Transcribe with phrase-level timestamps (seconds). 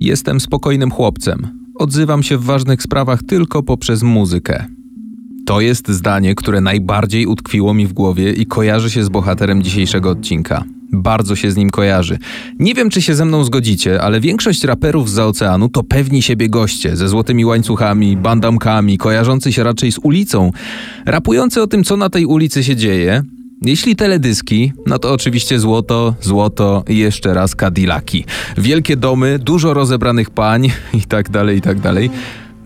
[0.00, 1.48] Jestem spokojnym chłopcem.
[1.78, 4.64] Odzywam się w ważnych sprawach tylko poprzez muzykę.
[5.46, 10.10] To jest zdanie, które najbardziej utkwiło mi w głowie i kojarzy się z bohaterem dzisiejszego
[10.10, 10.64] odcinka.
[10.92, 12.18] Bardzo się z nim kojarzy.
[12.58, 16.48] Nie wiem, czy się ze mną zgodzicie, ale większość raperów z oceanu to pewni siebie
[16.48, 20.50] goście, ze złotymi łańcuchami, bandamkami, kojarzący się raczej z ulicą,
[21.06, 23.22] rapujący o tym, co na tej ulicy się dzieje.
[23.64, 28.24] Jeśli teledyski, no to oczywiście złoto, złoto i jeszcze raz Cadillaki.
[28.58, 30.70] Wielkie domy, dużo rozebranych pań
[31.00, 32.10] i tak dalej, i tak dalej.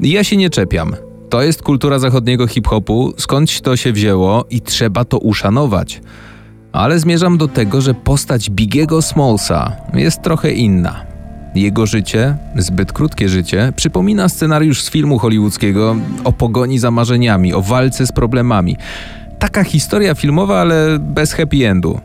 [0.01, 0.97] Ja się nie czepiam.
[1.31, 6.01] To jest kultura zachodniego hip-hopu, skądś to się wzięło i trzeba to uszanować.
[6.73, 11.07] Ale zmierzam do tego, że postać Bigiego Smallsa jest trochę inna.
[11.55, 17.63] Jego życie, zbyt krótkie życie, przypomina scenariusz z filmu hollywoodzkiego o pogoni za marzeniami, o
[17.63, 18.77] walce z problemami.
[19.39, 22.01] Taka historia filmowa, ale bez happy endu.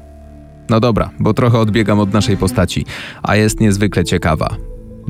[0.70, 2.86] No dobra, bo trochę odbiegam od naszej postaci,
[3.24, 4.56] a jest niezwykle ciekawa.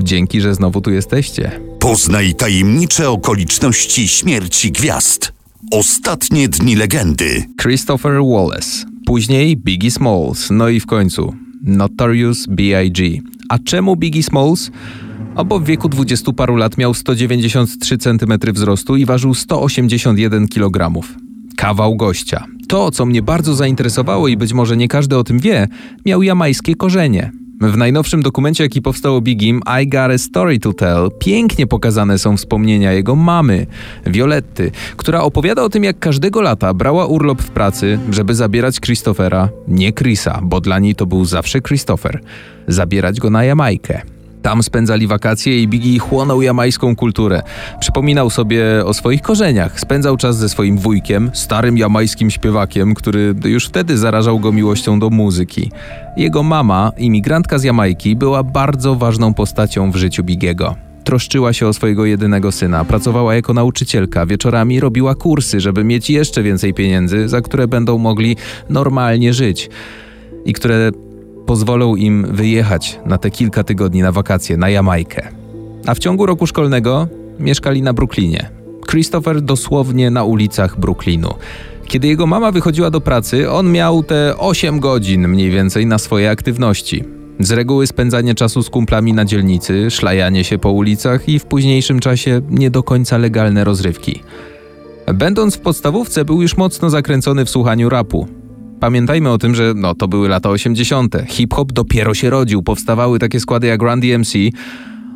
[0.00, 1.60] Dzięki, że znowu tu jesteście.
[1.78, 5.32] Poznaj tajemnicze okoliczności śmierci gwiazd.
[5.72, 7.44] Ostatnie dni legendy.
[7.62, 13.20] Christopher Wallace, później Biggie Smalls, no i w końcu Notorious B.I.G.
[13.48, 14.70] A czemu Biggie Smalls?
[15.36, 21.06] Obo w wieku 20 paru lat miał 193 cm wzrostu i ważył 181 kg.
[21.64, 22.44] Kawał gościa.
[22.68, 25.68] To, co mnie bardzo zainteresowało i być może nie każdy o tym wie,
[26.06, 27.32] miał jamańskie korzenie.
[27.60, 32.18] W najnowszym dokumencie, jaki powstał o Bigim, I Got a Story to Tell, pięknie pokazane
[32.18, 33.66] są wspomnienia jego mamy,
[34.06, 39.48] Violetty, która opowiada o tym, jak każdego lata brała urlop w pracy, żeby zabierać Christophera,
[39.68, 42.20] nie Chrisa, bo dla niej to był zawsze Christopher,
[42.68, 44.13] zabierać go na Jamajkę.
[44.44, 47.42] Tam spędzali wakacje i Biggie chłonął jamańską kulturę.
[47.80, 49.80] Przypominał sobie o swoich korzeniach.
[49.80, 55.10] Spędzał czas ze swoim wujkiem, starym jamańskim śpiewakiem, który już wtedy zarażał go miłością do
[55.10, 55.70] muzyki.
[56.16, 60.76] Jego mama, imigrantka z Jamajki, była bardzo ważną postacią w życiu Bigiego.
[61.04, 66.42] Troszczyła się o swojego jedynego syna, pracowała jako nauczycielka, wieczorami robiła kursy, żeby mieć jeszcze
[66.42, 68.36] więcej pieniędzy, za które będą mogli
[68.70, 69.70] normalnie żyć
[70.44, 70.90] i które
[71.46, 75.28] pozwolą im wyjechać na te kilka tygodni na wakacje na Jamajkę.
[75.86, 78.50] A w ciągu roku szkolnego mieszkali na Brooklynie.
[78.90, 81.34] Christopher dosłownie na ulicach Brooklynu.
[81.86, 86.30] Kiedy jego mama wychodziła do pracy, on miał te 8 godzin mniej więcej na swoje
[86.30, 87.04] aktywności.
[87.40, 92.00] Z reguły spędzanie czasu z kumplami na dzielnicy, szlajanie się po ulicach i w późniejszym
[92.00, 94.22] czasie nie do końca legalne rozrywki.
[95.14, 98.28] Będąc w podstawówce, był już mocno zakręcony w słuchaniu rapu.
[98.84, 101.16] Pamiętajmy o tym, że no, to były lata 80.
[101.28, 104.32] Hip-hop dopiero się rodził, powstawały takie składy jak Run DMC.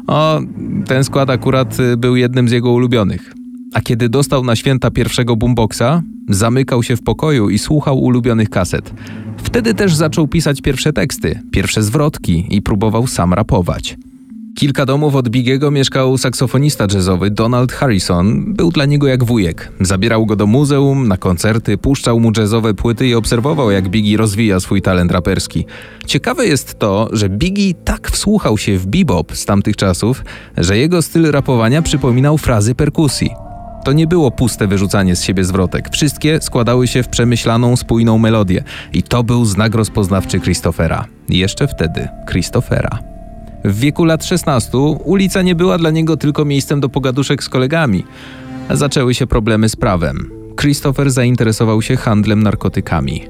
[0.06, 0.40] O,
[0.86, 3.34] ten skład akurat y, był jednym z jego ulubionych.
[3.74, 8.94] A kiedy dostał na święta pierwszego boomboxa, zamykał się w pokoju i słuchał ulubionych kaset.
[9.36, 13.96] Wtedy też zaczął pisać pierwsze teksty, pierwsze zwrotki i próbował sam rapować.
[14.58, 18.54] Kilka domów od Bigiego mieszkał saksofonista jazzowy Donald Harrison.
[18.54, 19.72] Był dla niego jak wujek.
[19.80, 24.60] Zabierał go do muzeum, na koncerty, puszczał mu jazzowe płyty i obserwował, jak Biggie rozwija
[24.60, 25.66] swój talent raperski.
[26.06, 30.24] Ciekawe jest to, że Biggie tak wsłuchał się w bebop z tamtych czasów,
[30.56, 33.30] że jego styl rapowania przypominał frazy perkusji.
[33.84, 35.88] To nie było puste wyrzucanie z siebie zwrotek.
[35.92, 38.64] Wszystkie składały się w przemyślaną, spójną melodię.
[38.92, 41.04] I to był znak rozpoznawczy Christophera.
[41.28, 43.17] Jeszcze wtedy Christophera.
[43.68, 48.04] W wieku lat 16 ulica nie była dla niego tylko miejscem do pogaduszek z kolegami.
[48.70, 50.30] Zaczęły się problemy z prawem.
[50.60, 53.22] Christopher zainteresował się handlem narkotykami.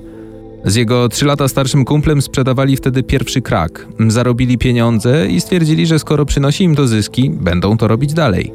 [0.64, 3.86] Z jego trzy lata starszym kumplem sprzedawali wtedy pierwszy krak.
[4.08, 8.52] Zarobili pieniądze i stwierdzili, że skoro przynosi im to zyski, będą to robić dalej.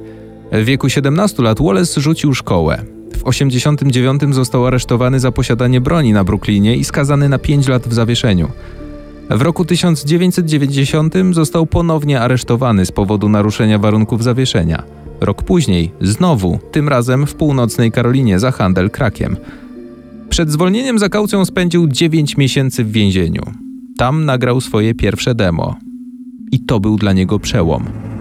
[0.52, 2.82] W wieku 17 lat Wallace rzucił szkołę.
[3.18, 7.94] W 89 został aresztowany za posiadanie broni na Brooklynie i skazany na 5 lat w
[7.94, 8.48] zawieszeniu.
[9.30, 14.84] W roku 1990 został ponownie aresztowany z powodu naruszenia warunków zawieszenia.
[15.22, 19.38] Rok później, znowu, tym razem w północnej Karolinie za handel krakiem.
[20.30, 23.44] Przed zwolnieniem za kaucją spędził 9 miesięcy w więzieniu.
[23.98, 25.76] Tam nagrał swoje pierwsze demo.
[26.52, 28.13] I to był dla niego przełom.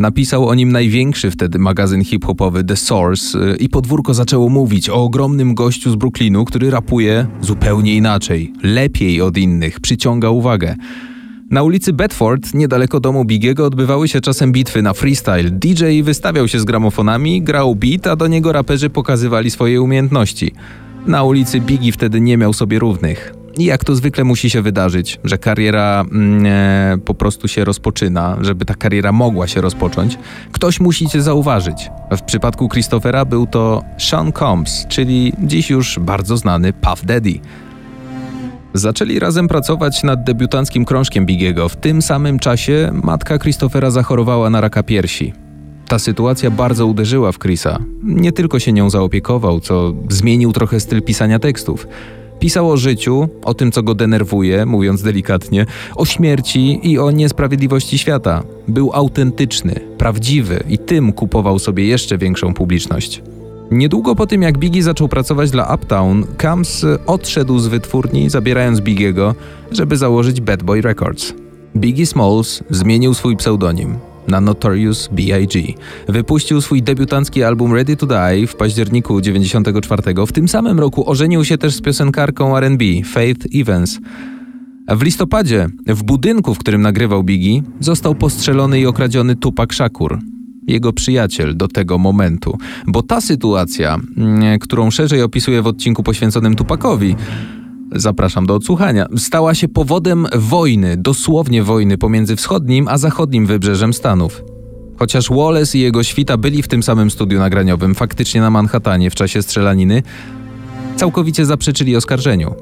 [0.00, 4.94] Napisał o nim największy wtedy magazyn hip-hopowy The Source y, i podwórko zaczęło mówić o
[4.94, 10.76] ogromnym gościu z Brooklynu, który rapuje zupełnie inaczej, lepiej od innych, przyciąga uwagę.
[11.50, 15.50] Na ulicy Bedford, niedaleko domu Bigiego, odbywały się czasem bitwy na freestyle.
[15.50, 20.52] DJ wystawiał się z gramofonami, grał beat, a do niego raperzy pokazywali swoje umiejętności.
[21.06, 23.39] Na ulicy Biggie wtedy nie miał sobie równych.
[23.58, 28.36] I jak to zwykle musi się wydarzyć, że kariera mm, e, po prostu się rozpoczyna,
[28.40, 30.18] żeby ta kariera mogła się rozpocząć,
[30.52, 31.90] ktoś musi cię zauważyć.
[32.16, 37.40] W przypadku Christophera był to Sean Combs, czyli dziś już bardzo znany Puff Daddy.
[38.74, 41.68] Zaczęli razem pracować nad debiutanckim krążkiem Bigiego.
[41.68, 45.32] W tym samym czasie matka Christophera zachorowała na raka piersi.
[45.88, 47.78] Ta sytuacja bardzo uderzyła w Chrisa.
[48.02, 51.86] Nie tylko się nią zaopiekował, co zmienił trochę styl pisania tekstów.
[52.40, 55.66] Pisał o życiu, o tym, co go denerwuje, mówiąc delikatnie,
[55.96, 58.42] o śmierci i o niesprawiedliwości świata.
[58.68, 63.22] Był autentyczny, prawdziwy i tym kupował sobie jeszcze większą publiczność.
[63.70, 69.34] Niedługo po tym, jak Biggie zaczął pracować dla Uptown, Kams odszedł z wytwórni, zabierając Bigiego,
[69.72, 71.34] żeby założyć Bad Boy Records.
[71.76, 75.62] Biggie Smalls zmienił swój pseudonim na Notorious B.I.G.
[76.08, 80.02] Wypuścił swój debiutancki album Ready to Die w październiku 94.
[80.26, 83.98] W tym samym roku ożenił się też z piosenkarką R&B Faith Evans.
[84.88, 90.18] W listopadzie, w budynku, w którym nagrywał Biggie, został postrzelony i okradziony Tupac Shakur,
[90.66, 92.58] jego przyjaciel do tego momentu.
[92.86, 97.16] Bo ta sytuacja, mm, którą szerzej opisuję w odcinku poświęconym Tupakowi,
[97.94, 104.42] zapraszam do odsłuchania, stała się powodem wojny, dosłownie wojny pomiędzy wschodnim a zachodnim wybrzeżem Stanów.
[104.98, 109.14] Chociaż Wallace i jego świta byli w tym samym studiu nagraniowym, faktycznie na Manhattanie w
[109.14, 110.02] czasie strzelaniny,
[110.96, 112.54] całkowicie zaprzeczyli oskarżeniu.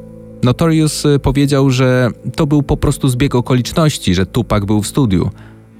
[0.42, 5.30] Notorious y, powiedział, że to był po prostu zbieg okoliczności, że Tupac był w studiu.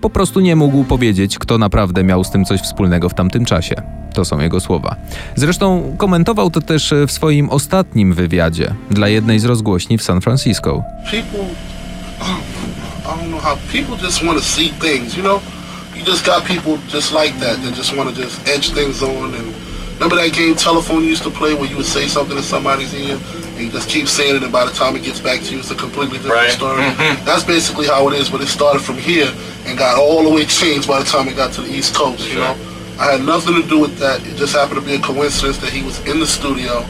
[0.01, 3.75] Po prostu nie mógł powiedzieć, kto naprawdę miał z tym coś wspólnego w tamtym czasie.
[4.15, 4.97] To są jego słowa.
[5.37, 10.83] Zresztą komentował to też w swoim ostatnim wywiadzie dla jednej z rozgłośni w San Francisco.
[20.01, 23.19] Remember that game telephone used to play where you would say something somebody's ear
[23.61, 25.71] you just keep saying it and by the time it gets back to you it's
[25.71, 26.51] a completely different right.
[26.51, 26.83] story.
[26.83, 27.25] Mm-hmm.
[27.25, 29.33] That's basically how it is, but it started from here
[29.67, 32.29] and got all the way changed by the time it got to the East Coast,
[32.29, 32.57] you know?
[32.99, 34.27] I had nothing to do with that.
[34.27, 36.85] It just happened to be a coincidence that he was in the studio.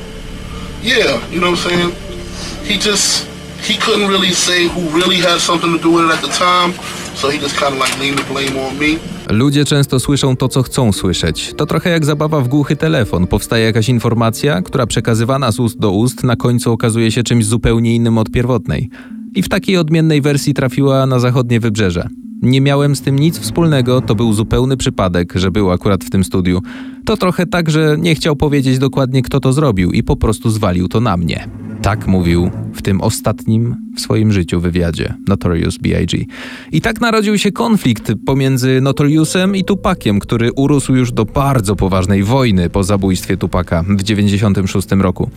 [0.80, 2.64] Yeah, you know what I'm saying?
[2.64, 3.28] He just,
[3.60, 6.72] he couldn't really say who really had something to do with it at the time,
[7.14, 8.98] so he just kind of like leaned the blame on me.
[9.30, 11.54] Ludzie często słyszą to, co chcą słyszeć.
[11.56, 13.26] To trochę jak zabawa w głuchy telefon.
[13.26, 17.94] Powstaje jakaś informacja, która przekazywana z ust do ust na końcu okazuje się czymś zupełnie
[17.94, 18.90] innym od pierwotnej.
[19.34, 22.08] I w takiej odmiennej wersji trafiła na zachodnie wybrzeże.
[22.42, 26.24] Nie miałem z tym nic wspólnego, to był zupełny przypadek, że był akurat w tym
[26.24, 26.60] studiu.
[27.04, 30.88] To trochę tak, że nie chciał powiedzieć dokładnie, kto to zrobił i po prostu zwalił
[30.88, 31.48] to na mnie.
[31.82, 36.24] Tak mówił w tym ostatnim w swoim życiu wywiadzie Notorious B.I.G.
[36.72, 42.22] I tak narodził się konflikt pomiędzy Notoriusem i Tupakiem, który urósł już do bardzo poważnej
[42.22, 45.30] wojny po zabójstwie Tupaka w 1996 roku.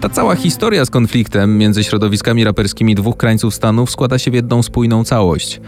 [0.00, 4.62] Ta cała historia z konfliktem między środowiskami raperskimi dwóch krańców Stanów składa się w jedną
[4.62, 5.60] spójną całość–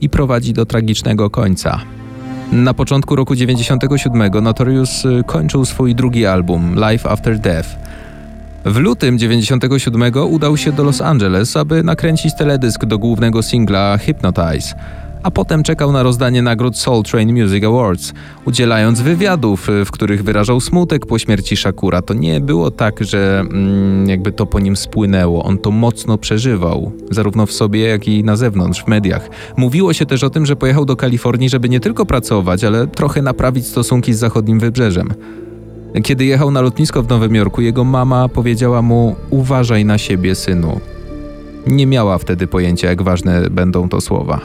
[0.00, 1.80] i prowadzi do tragicznego końca.
[2.52, 7.68] Na początku roku 97 Notorious y, kończył swój drugi album Life After Death.
[8.64, 14.74] W lutym 97 udał się do Los Angeles, aby nakręcić teledysk do głównego singla Hypnotize
[15.22, 18.12] a potem czekał na rozdanie nagród Soul Train Music Awards,
[18.44, 22.02] udzielając wywiadów, y, w których wyrażał smutek po śmierci Shakura.
[22.02, 25.44] To nie było tak, że mm, jakby to po nim spłynęło.
[25.44, 29.28] On to mocno przeżywał, zarówno w sobie, jak i na zewnątrz, w mediach.
[29.56, 33.22] Mówiło się też o tym, że pojechał do Kalifornii, żeby nie tylko pracować, ale trochę
[33.22, 35.14] naprawić stosunki z zachodnim wybrzeżem.
[36.04, 40.80] Kiedy jechał na lotnisko w Nowym Jorku, jego mama powiedziała mu: Uważaj na siebie, synu.
[41.66, 44.40] Nie miała wtedy pojęcia, jak ważne będą to słowa.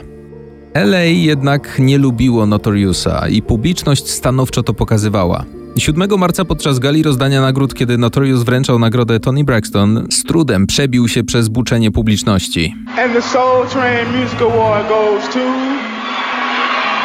[0.74, 5.44] LA jednak nie lubiło Notoriusa i publiczność stanowczo to pokazywała.
[5.78, 11.08] 7 marca podczas gali rozdania nagród, kiedy Notorious wręczał nagrodę Tony Braxton, z trudem przebił
[11.08, 12.74] się przez buczenie publiczności.
[12.98, 15.38] And the Soul Train Music Award goes to...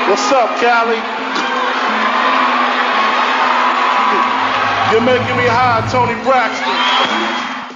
[0.07, 1.20] What's up, Cali?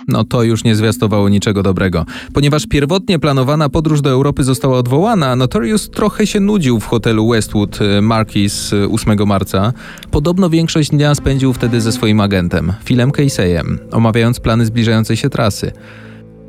[0.08, 2.06] No to już nie zwiastowało niczego dobrego.
[2.34, 7.82] Ponieważ pierwotnie planowana podróż do Europy została odwołana, Notorious trochę się nudził w hotelu Westwood
[7.82, 9.74] y, Marquis 8 y, marca.
[10.12, 15.72] Podobno większość dnia spędził wtedy ze swoim agentem, Philem Caseyem, omawiając plany zbliżającej się trasy.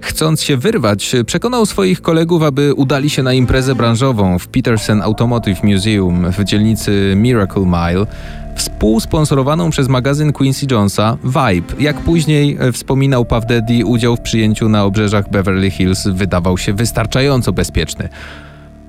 [0.01, 5.63] Chcąc się wyrwać, przekonał swoich kolegów, aby udali się na imprezę branżową w Peterson Automotive
[5.63, 8.07] Museum w dzielnicy Miracle Mile,
[8.57, 11.75] współsponsorowaną przez magazyn Quincy Jonesa Vibe.
[11.79, 16.73] Jak później e, wspominał Puff Daddy, udział w przyjęciu na obrzeżach Beverly Hills wydawał się
[16.73, 18.09] wystarczająco bezpieczny.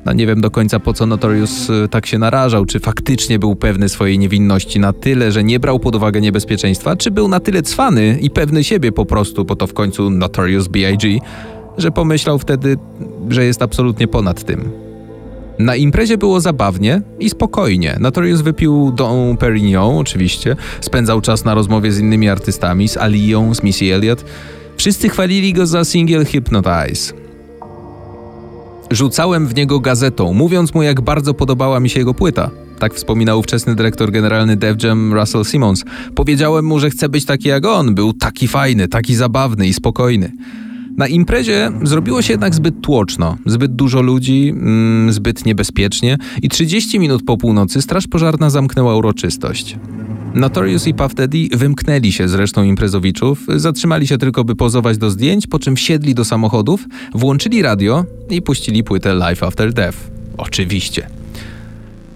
[0.07, 3.55] No nie wiem do końca po co Notorious e, tak się narażał, czy faktycznie był
[3.55, 7.61] pewny swojej niewinności na tyle, że nie brał pod uwagę niebezpieczeństwa, czy był na tyle
[7.61, 11.19] cwany i pewny siebie po prostu, bo to w końcu Notorious B.I.G.,
[11.77, 12.77] że pomyślał wtedy,
[13.29, 14.71] że jest absolutnie ponad tym.
[15.59, 17.97] Na imprezie było zabawnie i spokojnie.
[17.99, 23.63] Notorious wypił Dom Perignon oczywiście, spędzał czas na rozmowie z innymi artystami, z Alią, z
[23.63, 24.25] Missy Elliott.
[24.77, 27.26] Wszyscy chwalili go za single Hypnotize.
[28.91, 32.49] Rzucałem w niego gazetą, mówiąc mu, jak bardzo podobała mi się jego płyta.
[32.79, 35.85] Tak wspominał ówczesny dyrektor generalny Def Jam Russell Simmons.
[36.15, 37.95] Powiedziałem mu, że chcę być taki jak on.
[37.95, 40.31] Był taki fajny, taki zabawny i spokojny.
[40.97, 46.99] Na imprezie zrobiło się jednak zbyt tłoczno, zbyt dużo ludzi, mm, zbyt niebezpiecznie i 30
[46.99, 49.77] minut po północy straż pożarna zamknęła uroczystość.
[50.37, 55.09] Notorious i Puff Daddy wymknęli się z resztą imprezowiczów, zatrzymali się tylko by pozować do
[55.09, 59.97] zdjęć, po czym wsiedli do samochodów, włączyli radio i puścili płytę Life After Death.
[60.37, 61.07] Oczywiście.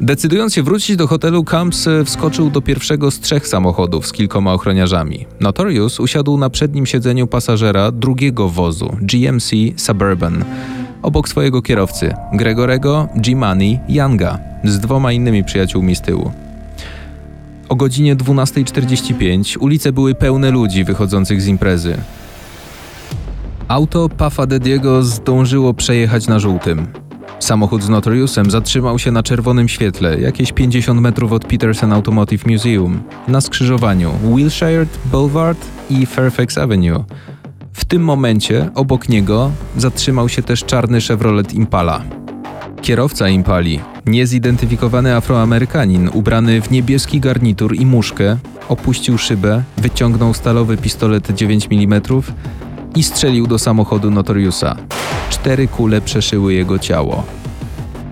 [0.01, 5.25] Decydując się wrócić do hotelu, Camps wskoczył do pierwszego z trzech samochodów z kilkoma ochroniarzami.
[5.39, 10.45] Notorious usiadł na przednim siedzeniu pasażera drugiego wozu, GMC Suburban,
[11.01, 16.31] obok swojego kierowcy, Gregorego Gimani Younga, z dwoma innymi przyjaciółmi z tyłu.
[17.71, 21.97] O godzinie 12.45 ulice były pełne ludzi wychodzących z imprezy.
[23.67, 26.87] Auto Puffa Dediego zdążyło przejechać na żółtym.
[27.39, 33.03] Samochód z Notoriusem zatrzymał się na czerwonym świetle, jakieś 50 metrów od Peterson Automotive Museum,
[33.27, 37.03] na skrzyżowaniu Wilshire Boulevard i Fairfax Avenue.
[37.73, 42.20] W tym momencie obok niego zatrzymał się też czarny Chevrolet Impala.
[42.81, 48.37] Kierowca Impali, niezidentyfikowany Afroamerykanin ubrany w niebieski garnitur i muszkę,
[48.69, 52.01] opuścił szybę, wyciągnął stalowy pistolet 9 mm
[52.95, 54.75] i strzelił do samochodu Notoriusa.
[55.29, 57.23] Cztery kule przeszyły jego ciało.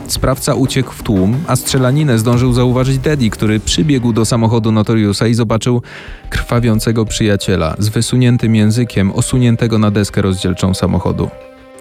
[0.07, 5.33] Sprawca uciekł w tłum, a strzelaninę zdążył zauważyć Daddy, który przybiegł do samochodu Notoriusa i
[5.33, 5.81] zobaczył
[6.29, 11.29] krwawiącego przyjaciela z wysuniętym językiem, osuniętego na deskę rozdzielczą samochodu.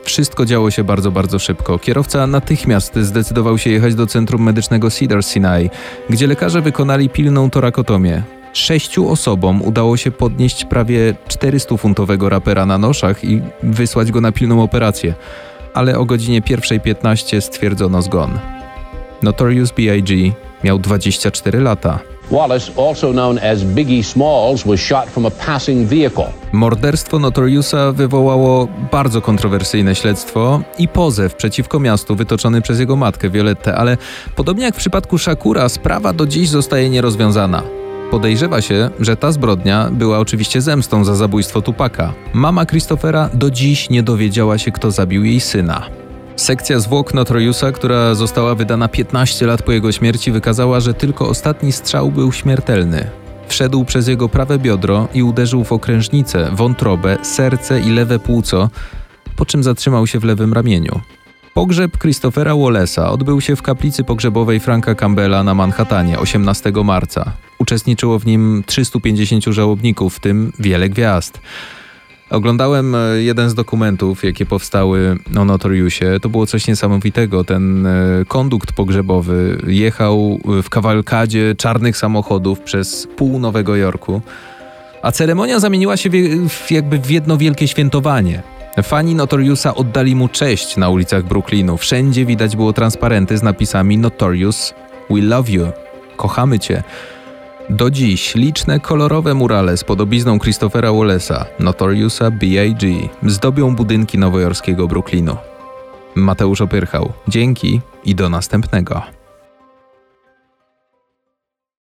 [0.09, 1.79] Wszystko działo się bardzo, bardzo szybko.
[1.79, 5.71] Kierowca natychmiast zdecydował się jechać do centrum medycznego Cedar Sinai,
[6.11, 8.23] gdzie lekarze wykonali pilną torakotomię.
[8.53, 14.63] Sześciu osobom udało się podnieść prawie 400-funtowego rapera na noszach i wysłać go na pilną
[14.63, 15.15] operację,
[15.75, 18.39] ale o godzinie 1.15 stwierdzono zgon.
[19.23, 20.33] Notorious B.I.G.
[20.65, 21.99] miał 24 lata.
[22.31, 26.25] Wallace, also known as Biggie Smalls, was shot from a passing vehicle.
[26.53, 33.75] Morderstwo Notoriusa wywołało bardzo kontrowersyjne śledztwo i pozew przeciwko miastu wytoczony przez jego matkę Violettę,
[33.75, 33.97] ale
[34.37, 37.63] podobnie jak w przypadku Shakura, sprawa do dziś zostaje nierozwiązana.
[38.11, 42.13] Podejrzewa się, że ta zbrodnia była oczywiście zemstą za zabójstwo Tupaka.
[42.33, 46.08] Mama Christophera do dziś nie dowiedziała się, kto zabił jej syna.
[46.39, 51.73] Sekcja zwłok Notoriusa, która została wydana 15 lat po jego śmierci, wykazała, że tylko ostatni
[51.73, 53.11] strzał był śmiertelny.
[53.49, 58.71] Wszedł przez jego prawe biodro i uderzył w okrężnicę, wątrobę, serce i lewe płuco,
[59.37, 61.01] po czym zatrzymał się w lewym ramieniu.
[61.55, 67.33] Pogrzeb Christophera Wallace'a odbył się w kaplicy pogrzebowej Franka Campbella na Manhattanie 18 marca.
[67.59, 71.41] Uczestniczyło w nim 350 żałobników, w tym wiele gwiazd.
[72.31, 76.21] Oglądałem e, jeden z dokumentów, jakie powstały o Notoriusie.
[76.23, 77.45] To było coś niesamowitego.
[77.45, 84.21] Ten e, kondukt pogrzebowy jechał w kawalkadzie czarnych samochodów przez pół Nowego Jorku,
[85.03, 86.11] a ceremonia zamieniła się
[86.49, 88.43] w, jakby w jedno wielkie świętowanie.
[88.83, 91.77] Fani Notoriusa oddali mu cześć na ulicach Brooklynu.
[91.77, 94.75] Wszędzie widać było transparenty z napisami Notorious,
[95.11, 95.67] we love you,
[96.17, 96.83] kochamy cię.
[97.71, 103.09] Do dziś liczne kolorowe murale z podobizną Christophera Wallace'a, Notoriusa B.I.G.
[103.27, 105.37] zdobią budynki nowojorskiego Brooklynu.
[106.15, 109.18] Mateusz Opyrchał, dzięki i do następnego.